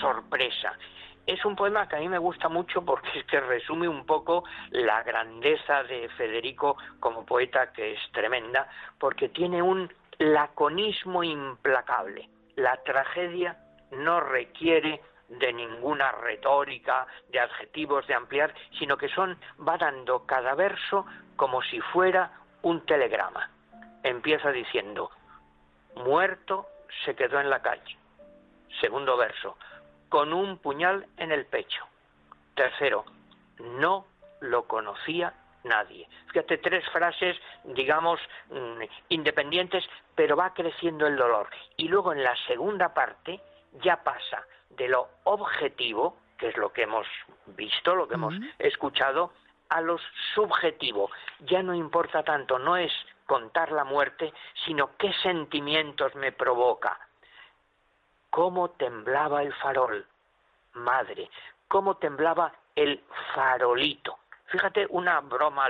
sorpresa. 0.01 0.79
Es 1.27 1.45
un 1.45 1.57
poema 1.57 1.89
que 1.89 1.97
a 1.97 2.01
mí 2.01 2.09
me 2.09 2.19
gusta 2.19 2.49
mucho 2.49 2.85
porque 2.85 3.19
es 3.19 3.25
que 3.27 3.41
resume 3.41 3.89
un 3.89 4.07
poco 4.07 4.45
la 4.71 5.03
grandeza 5.03 5.83
de 5.83 6.09
Federico 6.11 6.77
como 7.01 7.27
poeta, 7.27 7.73
que 7.73 7.95
es 7.95 8.01
tremenda, 8.13 8.69
porque 9.01 9.29
tiene 9.29 9.61
un 9.61 9.93
laconismo 10.19 11.25
implacable. 11.25 12.29
La 12.55 12.77
tragedia 12.85 13.57
no 13.93 14.21
requiere 14.21 15.01
de 15.29 15.53
ninguna 15.53 16.13
retórica, 16.13 17.07
de 17.29 17.41
adjetivos, 17.41 18.07
de 18.07 18.15
ampliar, 18.15 18.55
sino 18.79 18.97
que 18.97 19.09
son, 19.09 19.39
va 19.67 19.79
dando 19.79 20.27
cada 20.27 20.55
verso 20.55 21.07
como 21.37 21.63
si 21.63 21.81
fuera 21.81 22.33
un 22.63 22.85
telegrama. 22.85 23.51
Empieza 24.03 24.51
diciendo, 24.51 25.11
muerto 25.97 26.67
se 27.05 27.15
quedó 27.15 27.41
en 27.41 27.51
la 27.51 27.63
calle. 27.63 27.97
Segundo 28.81 29.17
verso, 29.17 29.57
con 30.09 30.33
un 30.33 30.59
puñal 30.59 31.07
en 31.17 31.33
el 31.33 31.47
pecho. 31.47 31.87
Tercero, 32.55 33.05
no 33.59 34.07
lo 34.41 34.65
conocía 34.65 35.33
nadie. 35.65 36.09
Fíjate, 36.29 36.59
tres 36.59 36.85
frases, 36.91 37.37
digamos, 37.65 38.21
mm, 38.51 38.83
independientes, 39.11 39.85
pero 40.15 40.37
va 40.37 40.53
creciendo 40.53 41.07
el 41.07 41.17
dolor. 41.17 41.49
Y 41.77 41.89
luego 41.89 42.13
en 42.13 42.23
la 42.23 42.35
segunda 42.47 42.93
parte, 42.93 43.41
ya 43.81 44.03
pasa 44.03 44.47
de 44.71 44.89
lo 44.89 45.09
objetivo, 45.25 46.17
que 46.39 46.49
es 46.49 46.57
lo 46.57 46.73
que 46.73 46.83
hemos 46.83 47.07
visto, 47.47 47.95
lo 47.95 48.09
que 48.09 48.15
hemos 48.15 48.35
escuchado, 48.59 49.33
a 49.69 49.81
lo 49.81 49.99
subjetivo. 50.35 51.11
Ya 51.41 51.63
no 51.63 51.75
importa 51.75 52.23
tanto, 52.23 52.59
no 52.59 52.77
es 52.77 52.93
contar 53.27 53.73
la 53.73 53.85
muerte, 53.85 54.33
sino 54.65 54.97
qué 54.97 55.13
sentimientos 55.23 56.15
me 56.15 56.33
provoca. 56.33 56.99
Cómo 58.31 58.71
temblaba 58.71 59.43
el 59.43 59.53
farol, 59.55 60.07
madre, 60.75 61.31
cómo 61.69 61.97
temblaba 61.97 62.53
el 62.75 63.03
farolito. 63.35 64.19
Fíjate 64.47 64.87
una 64.91 65.21
broma 65.21 65.69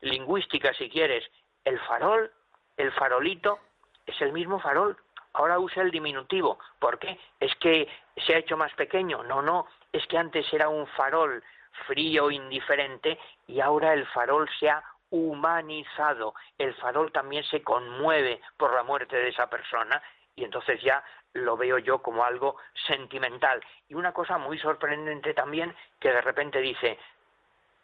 lingüística 0.00 0.72
si 0.74 0.88
quieres. 0.88 1.24
El 1.64 1.78
farol, 1.80 2.30
el 2.76 2.92
farolito, 2.92 3.58
es 4.06 4.20
el 4.20 4.32
mismo 4.32 4.60
farol 4.60 4.96
ahora 5.34 5.58
usa 5.58 5.82
el 5.82 5.90
diminutivo. 5.90 6.58
¿Por 6.78 6.98
qué? 6.98 7.18
¿Es 7.38 7.54
que 7.56 7.88
se 8.26 8.34
ha 8.34 8.38
hecho 8.38 8.56
más 8.56 8.72
pequeño? 8.74 9.22
No, 9.24 9.42
no, 9.42 9.66
es 9.92 10.06
que 10.06 10.18
antes 10.18 10.50
era 10.52 10.68
un 10.68 10.86
farol 10.88 11.42
frío, 11.86 12.30
indiferente, 12.30 13.18
y 13.46 13.60
ahora 13.60 13.92
el 13.92 14.06
farol 14.06 14.48
se 14.58 14.70
ha 14.70 14.82
humanizado. 15.10 16.34
El 16.58 16.74
farol 16.74 17.12
también 17.12 17.44
se 17.44 17.62
conmueve 17.62 18.40
por 18.56 18.74
la 18.74 18.82
muerte 18.82 19.16
de 19.16 19.28
esa 19.28 19.48
persona 19.48 20.02
y 20.36 20.44
entonces 20.44 20.80
ya 20.82 21.04
lo 21.34 21.56
veo 21.56 21.78
yo 21.78 21.98
como 22.02 22.24
algo 22.24 22.56
sentimental. 22.86 23.60
Y 23.88 23.94
una 23.94 24.12
cosa 24.12 24.38
muy 24.38 24.58
sorprendente 24.58 25.34
también 25.34 25.74
que 26.00 26.10
de 26.10 26.20
repente 26.20 26.60
dice, 26.60 26.98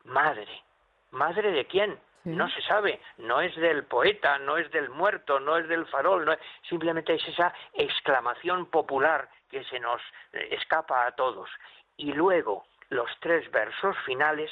madre, 0.04 0.62
madre 1.10 1.52
de 1.52 1.66
quién? 1.66 1.98
No 2.24 2.50
se 2.50 2.60
sabe, 2.62 3.00
no 3.16 3.40
es 3.40 3.56
del 3.56 3.84
poeta, 3.84 4.38
no 4.38 4.58
es 4.58 4.70
del 4.70 4.90
muerto, 4.90 5.40
no 5.40 5.56
es 5.56 5.66
del 5.68 5.86
farol, 5.86 6.26
no 6.26 6.36
simplemente 6.68 7.14
es 7.14 7.26
esa 7.28 7.54
exclamación 7.72 8.66
popular 8.66 9.28
que 9.50 9.64
se 9.64 9.80
nos 9.80 10.02
eh, 10.32 10.48
escapa 10.50 11.06
a 11.06 11.12
todos. 11.12 11.48
Y 11.96 12.12
luego 12.12 12.66
los 12.90 13.08
tres 13.20 13.50
versos 13.50 13.96
finales 14.04 14.50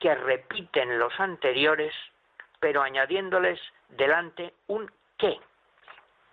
que 0.00 0.14
repiten 0.14 0.98
los 0.98 1.18
anteriores, 1.20 1.94
pero 2.58 2.82
añadiéndoles 2.82 3.60
delante 3.90 4.54
un 4.66 4.90
qué, 5.16 5.38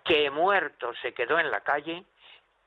que 0.04 0.30
muerto 0.30 0.92
se 1.00 1.14
quedó 1.14 1.38
en 1.38 1.50
la 1.50 1.60
calle, 1.60 2.04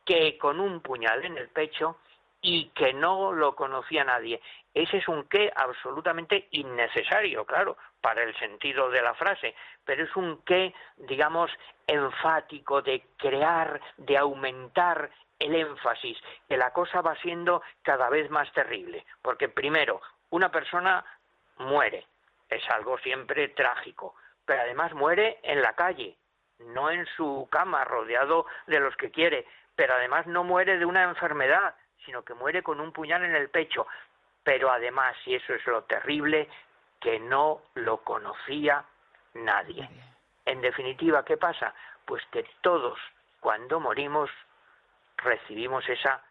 que 0.05 0.37
con 0.37 0.59
un 0.59 0.81
puñal 0.81 1.25
en 1.25 1.37
el 1.37 1.49
pecho 1.49 1.97
y 2.45 2.69
que 2.75 2.93
no 2.93 3.33
lo 3.33 3.55
conocía 3.55 4.03
nadie. 4.03 4.39
Ese 4.71 4.97
es 4.97 5.07
un 5.07 5.27
qué 5.27 5.51
absolutamente 5.55 6.47
innecesario, 6.51 7.43
claro, 7.43 7.75
para 7.99 8.21
el 8.21 8.37
sentido 8.37 8.91
de 8.91 9.01
la 9.01 9.15
frase, 9.15 9.55
pero 9.83 10.03
es 10.03 10.15
un 10.15 10.43
qué, 10.43 10.71
digamos, 10.95 11.49
enfático 11.87 12.83
de 12.83 13.03
crear, 13.17 13.81
de 13.97 14.15
aumentar 14.15 15.09
el 15.39 15.55
énfasis, 15.55 16.19
que 16.47 16.55
la 16.55 16.71
cosa 16.71 17.01
va 17.01 17.15
siendo 17.15 17.63
cada 17.81 18.09
vez 18.09 18.29
más 18.29 18.51
terrible, 18.53 19.07
porque 19.23 19.49
primero, 19.49 19.99
una 20.29 20.51
persona 20.51 21.03
muere, 21.57 22.05
es 22.47 22.61
algo 22.69 22.99
siempre 22.99 23.49
trágico, 23.49 24.13
pero 24.45 24.61
además 24.61 24.93
muere 24.93 25.39
en 25.41 25.63
la 25.63 25.73
calle, 25.73 26.15
no 26.59 26.91
en 26.91 27.07
su 27.17 27.47
cama, 27.51 27.83
rodeado 27.85 28.45
de 28.67 28.79
los 28.79 28.95
que 28.97 29.09
quiere, 29.09 29.47
pero 29.75 29.95
además 29.95 30.27
no 30.27 30.43
muere 30.43 30.77
de 30.77 30.85
una 30.85 31.05
enfermedad, 31.05 31.73
sino 32.03 32.23
que 32.23 32.33
muere 32.33 32.63
con 32.63 32.79
un 32.79 32.91
puñal 32.91 33.23
en 33.23 33.35
el 33.35 33.49
pecho. 33.49 33.87
Pero 34.43 34.71
además, 34.71 35.15
y 35.25 35.35
eso 35.35 35.53
es 35.53 35.65
lo 35.65 35.83
terrible, 35.83 36.49
que 36.99 37.19
no 37.19 37.61
lo 37.75 37.97
conocía 37.97 38.83
nadie. 39.33 39.89
En 40.45 40.61
definitiva, 40.61 41.25
¿qué 41.25 41.37
pasa? 41.37 41.73
Pues 42.05 42.23
que 42.31 42.45
todos, 42.61 42.99
cuando 43.39 43.79
morimos, 43.79 44.29
recibimos 45.17 45.87
esa 45.89 46.23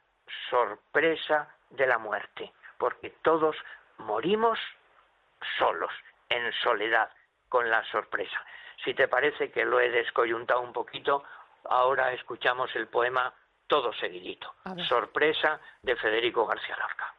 sorpresa 0.50 1.49
de 1.71 1.87
la 1.87 1.99
muerte, 1.99 2.52
porque 2.78 3.11
todos 3.23 3.56
morimos 3.99 4.59
solos, 5.59 5.92
en 6.28 6.52
soledad, 6.54 7.11
con 7.49 7.71
la 7.71 7.85
sorpresa. 7.85 8.44
Si 8.85 8.94
te 8.94 9.09
parece 9.09 9.50
que 9.50 9.64
lo 9.64 9.80
he 9.80 9.90
descoyuntado 9.90 10.61
un 10.61 10.73
poquito, 10.73 11.25
ahora 11.64 12.12
escuchamos 12.12 12.75
el 12.75 12.88
poema 12.88 13.33
todo 13.66 13.92
seguidito. 13.94 14.54
Sorpresa 14.88 15.61
de 15.83 15.97
Federico 15.97 16.47
García 16.47 16.76
Lorca. 16.76 17.14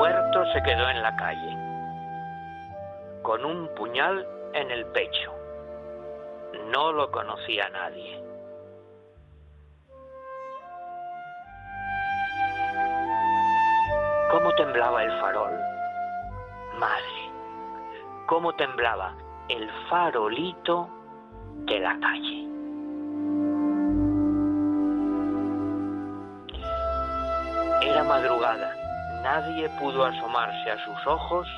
muerto 0.00 0.44
se 0.52 0.62
quedó 0.62 0.88
en 0.88 1.02
la 1.02 1.14
calle, 1.16 1.56
con 3.22 3.44
un 3.44 3.68
puñal 3.74 4.26
en 4.54 4.70
el 4.70 4.86
pecho. 4.86 5.39
No 6.70 6.92
lo 6.92 7.10
conocía 7.10 7.68
nadie. 7.70 8.22
¿Cómo 14.30 14.54
temblaba 14.54 15.02
el 15.02 15.10
farol? 15.20 15.50
Madre, 16.78 17.32
¿cómo 18.26 18.52
temblaba 18.54 19.12
el 19.48 19.68
farolito 19.88 20.88
de 21.66 21.80
la 21.80 21.98
calle? 21.98 22.46
Era 27.82 28.04
madrugada, 28.04 28.76
nadie 29.24 29.68
pudo 29.80 30.04
asomarse 30.04 30.70
a 30.70 30.84
sus 30.84 31.06
ojos 31.08 31.48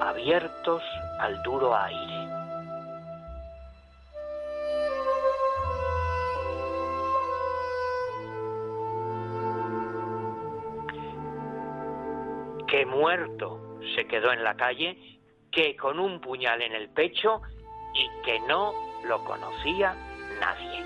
abiertos 0.00 0.82
al 1.18 1.42
duro 1.42 1.76
aire. 1.76 2.19
Que 12.80 12.86
muerto 12.86 13.78
se 13.94 14.06
quedó 14.06 14.32
en 14.32 14.42
la 14.42 14.56
calle, 14.56 14.96
que 15.52 15.76
con 15.76 15.98
un 15.98 16.18
puñal 16.18 16.62
en 16.62 16.72
el 16.72 16.88
pecho 16.88 17.42
y 17.92 18.08
que 18.24 18.40
no 18.48 18.72
lo 19.06 19.22
conocía 19.22 19.94
nadie. 20.40 20.82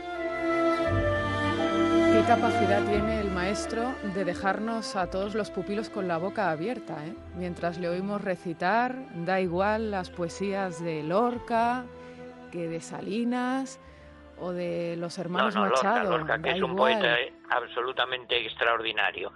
¿Qué 2.13 2.27
capacidad 2.27 2.85
tiene 2.91 3.21
el 3.21 3.31
maestro 3.31 3.95
de 4.13 4.25
dejarnos 4.25 4.97
a 4.97 5.09
todos 5.09 5.37
los 5.37 5.53
pupilos 5.53 5.89
con 5.89 6.09
la 6.09 6.19
boca 6.19 6.51
abierta? 6.51 7.07
¿eh? 7.07 7.15
Mientras 7.37 7.79
le 7.79 7.89
oímos 7.89 8.23
recitar, 8.23 8.97
da 9.25 9.41
igual 9.41 9.93
las 9.93 10.11
poesías 10.11 10.83
de 10.83 11.05
Lorca 11.05 11.85
que 12.51 12.67
de 12.67 12.81
Salinas 12.81 13.79
o 14.41 14.51
de 14.51 14.97
los 14.97 15.17
hermanos 15.19 15.55
no, 15.55 15.67
no, 15.67 15.71
Machado. 15.71 16.11
Lorca, 16.11 16.35
Lorca, 16.35 16.43
que 16.43 16.57
es 16.57 16.61
un 16.61 16.75
poeta 16.75 17.17
absolutamente 17.51 18.45
extraordinario. 18.45 19.33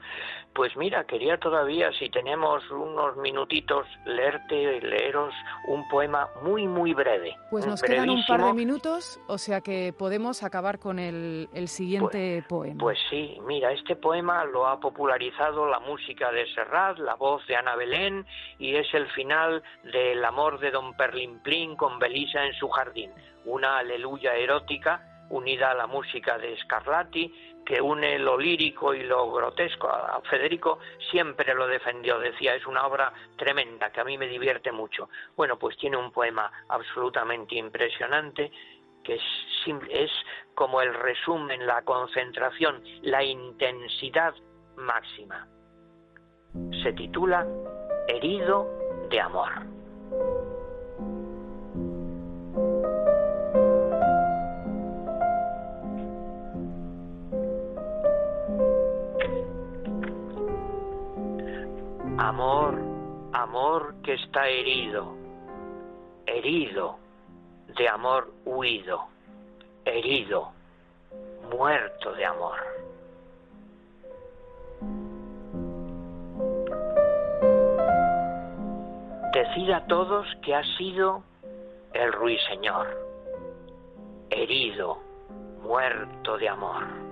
Pues 0.59 0.77
mira, 0.77 1.05
quería 1.05 1.39
todavía, 1.39 1.93
si 1.93 2.11
tenemos 2.11 2.69
unos 2.69 3.17
minutitos, 3.19 3.87
leerte, 4.05 4.81
leeros 4.81 5.33
un 5.69 5.87
poema 5.87 6.29
muy, 6.43 6.67
muy 6.67 6.95
breve. 6.95 7.37
Pues 7.49 7.65
nos 7.65 7.81
quedan 7.81 8.11
un 8.11 8.25
par 8.27 8.43
de 8.43 8.53
minutos, 8.55 9.21
o 9.29 9.39
sea 9.39 9.61
que 9.61 9.95
podemos 9.97 10.43
acabar 10.43 10.81
con 10.81 10.99
el, 10.99 11.49
el 11.55 11.69
siguiente 11.69 12.43
pues, 12.49 12.49
poema. 12.49 12.81
Pues 12.81 12.99
sí, 13.09 13.39
mira, 13.47 13.71
este 13.71 13.95
poema 13.95 14.45
lo 14.47 14.67
ha 14.67 14.81
popularizado 14.81 15.65
la 15.69 15.79
música 15.79 16.33
de 16.33 16.53
Serrat, 16.53 16.99
la 16.99 17.15
voz 17.15 17.47
de 17.47 17.55
Ana 17.55 17.77
Belén, 17.77 18.27
y 18.59 18.75
es 18.75 18.93
el 18.95 19.07
final 19.13 19.63
del 19.85 20.25
amor 20.25 20.59
de 20.59 20.73
Don 20.73 20.93
Perlimplín 20.97 21.77
con 21.77 22.01
Belisa 22.01 22.45
en 22.45 22.55
su 22.55 22.69
jardín, 22.69 23.13
una 23.45 23.79
aleluya 23.79 24.35
erótica 24.35 25.05
unida 25.31 25.71
a 25.71 25.75
la 25.75 25.87
música 25.87 26.39
de 26.39 26.57
Scarlatti, 26.59 27.33
que 27.69 27.83
une 27.83 28.19
lo 28.19 28.39
lírico 28.39 28.95
y 28.95 29.03
lo 29.03 29.31
grotesco. 29.31 29.91
A 29.91 30.23
Federico 30.23 30.79
siempre 31.11 31.55
lo 31.55 31.67
defendió, 31.67 32.19
decía, 32.19 32.55
es 32.55 32.67
una 32.67 32.87
obra 32.87 33.13
tremenda, 33.37 33.93
que 33.93 34.01
a 34.01 34.05
mí 34.05 34.17
me 34.17 34.27
divierte 34.27 34.73
mucho. 34.73 35.11
Bueno, 35.37 35.59
pues 35.59 35.77
tiene 35.77 35.99
un 35.99 36.11
poema 36.11 36.51
absolutamente 36.71 37.57
impresionante, 37.57 38.51
que 39.05 39.17
es, 39.17 39.23
es 39.91 40.11
como 40.55 40.81
el 40.81 40.95
resumen, 40.95 41.67
la 41.67 41.83
concentración, 41.83 42.83
la 43.03 43.23
intensidad 43.23 44.33
máxima. 44.77 45.47
Se 46.83 46.95
titula 46.95 47.47
Herido 48.09 48.67
de 49.11 49.21
Amor. 49.21 49.53
Amor, 62.19 62.75
amor 63.33 63.95
que 64.03 64.15
está 64.15 64.49
herido, 64.49 65.15
herido, 66.27 66.97
de 67.77 67.89
amor 67.89 68.33
huido, 68.45 69.05
herido, 69.85 70.51
muerto 71.49 72.13
de 72.15 72.25
amor. 72.25 72.59
Decid 79.33 79.71
a 79.71 79.87
todos 79.87 80.27
que 80.43 80.57
ha 80.57 80.65
sido 80.77 81.23
el 81.93 82.13
ruiseñor, 82.13 82.89
herido, 84.31 84.99
muerto 85.63 86.37
de 86.37 86.49
amor. 86.49 87.08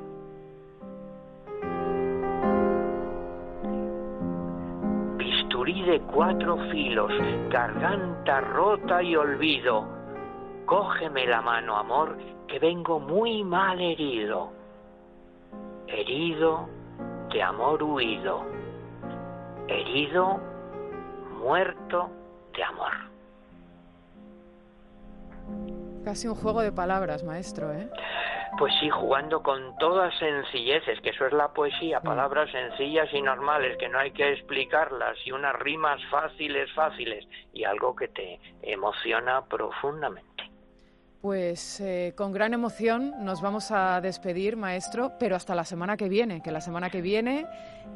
De 5.73 6.01
cuatro 6.13 6.57
filos, 6.71 7.11
garganta 7.51 8.41
rota 8.41 9.03
y 9.03 9.17
olvido. 9.17 9.85
Cógeme 10.65 11.27
la 11.27 11.43
mano, 11.43 11.77
amor, 11.77 12.17
que 12.47 12.59
vengo 12.59 13.01
muy 13.01 13.43
mal 13.43 13.81
herido. 13.81 14.53
Herido 15.89 16.69
de 17.33 17.43
amor 17.43 17.83
huido. 17.83 18.45
Herido, 19.67 20.41
muerto 21.41 22.11
de 22.55 22.63
amor. 22.63 22.93
Casi 26.05 26.29
un 26.29 26.37
juego 26.37 26.61
de 26.61 26.71
palabras, 26.71 27.25
maestro, 27.25 27.73
¿eh? 27.73 27.91
Pues 28.59 28.73
sí, 28.81 28.88
jugando 28.88 29.42
con 29.42 29.77
todas 29.77 30.16
sencilleces, 30.19 31.01
que 31.03 31.11
eso 31.11 31.27
es 31.27 31.33
la 31.33 31.49
poesía, 31.49 32.01
palabras 32.01 32.51
sencillas 32.51 33.09
y 33.12 33.21
normales, 33.21 33.77
que 33.79 33.88
no 33.88 33.99
hay 33.99 34.12
que 34.12 34.33
explicarlas, 34.33 35.19
y 35.27 35.33
unas 35.33 35.55
rimas 35.57 36.01
fáciles, 36.11 36.73
fáciles, 36.73 37.27
y 37.53 37.64
algo 37.64 37.95
que 37.95 38.09
te 38.09 38.40
emociona 38.62 39.45
profundamente. 39.45 40.51
Pues 41.21 41.81
eh, 41.81 42.14
con 42.16 42.33
gran 42.33 42.55
emoción 42.55 43.25
nos 43.25 43.42
vamos 43.42 43.73
a 43.73 44.01
despedir, 44.01 44.57
maestro, 44.57 45.12
pero 45.19 45.37
hasta 45.37 45.55
la 45.55 45.64
semana 45.64 45.97
que 45.97 46.09
viene, 46.09 46.40
que 46.42 46.51
la 46.51 46.61
semana 46.61 46.88
que 46.88 47.03
viene, 47.03 47.47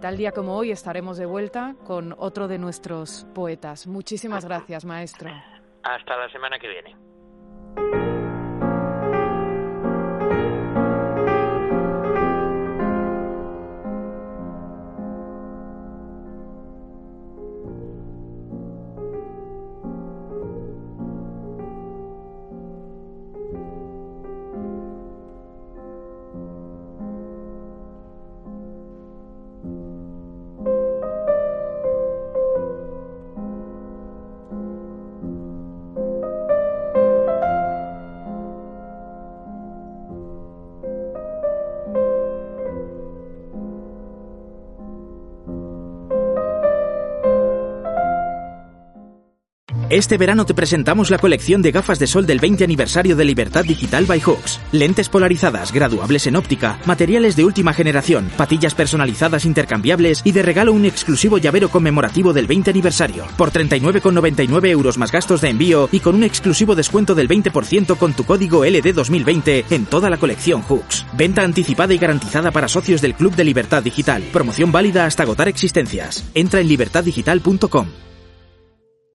tal 0.01 0.17
día 0.17 0.33
como 0.33 0.57
hoy, 0.57 0.73
estaremos 0.73 1.17
de 1.17 1.27
vuelta 1.27 1.75
con 1.87 2.15
otro 2.19 2.49
de 2.49 2.59
nuestros 2.59 3.27
poetas. 3.35 3.87
Muchísimas 3.87 4.45
gracias, 4.45 4.85
maestro. 4.85 5.31
Hasta 5.85 6.17
la 6.17 6.29
semana 6.31 6.59
que 6.59 6.69
viene. 6.69 8.00
Este 49.91 50.19
verano 50.19 50.47
te 50.47 50.55
presentamos 50.55 51.11
la 51.11 51.19
colección 51.19 51.63
de 51.63 51.73
gafas 51.73 51.99
de 51.99 52.07
sol 52.07 52.25
del 52.25 52.39
20 52.39 52.63
aniversario 52.63 53.17
de 53.17 53.25
Libertad 53.25 53.65
Digital 53.65 54.07
by 54.07 54.21
Hawks. 54.21 54.61
Lentes 54.71 55.09
polarizadas, 55.09 55.73
graduables 55.73 56.29
en 56.29 56.37
óptica, 56.37 56.79
materiales 56.85 57.35
de 57.35 57.45
última 57.45 57.73
generación, 57.73 58.31
patillas 58.37 58.77
personalizadas 58.77 59.45
intercambiables 59.45 60.21
y 60.23 60.31
de 60.31 60.43
regalo 60.43 60.73
un 60.73 60.85
exclusivo 60.85 61.39
llavero 61.39 61.71
conmemorativo 61.71 62.33
del 62.33 62.47
20 62.47 62.71
aniversario. 62.71 63.27
Por 63.37 63.51
39,99 63.51 64.69
euros 64.69 64.97
más 64.97 65.11
gastos 65.11 65.41
de 65.41 65.49
envío 65.49 65.89
y 65.91 65.99
con 65.99 66.15
un 66.15 66.23
exclusivo 66.23 66.77
descuento 66.77 67.17
del 67.17 67.29
20% 67.29 67.99
con 67.99 68.13
tu 68.13 68.23
código 68.23 68.65
LD2020 68.65 69.65
en 69.71 69.87
toda 69.87 70.09
la 70.09 70.19
colección 70.19 70.63
Hooks. 70.63 71.05
Venta 71.15 71.43
anticipada 71.43 71.93
y 71.93 71.99
garantizada 71.99 72.53
para 72.53 72.69
socios 72.69 73.01
del 73.01 73.17
Club 73.17 73.35
de 73.35 73.43
Libertad 73.43 73.83
Digital. 73.83 74.23
Promoción 74.33 74.71
válida 74.71 75.05
hasta 75.05 75.25
agotar 75.25 75.49
existencias. 75.49 76.25
Entra 76.33 76.61
en 76.61 76.69
libertaddigital.com. 76.69 77.89